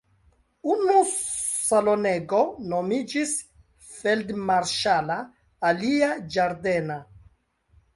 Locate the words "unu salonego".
0.75-2.41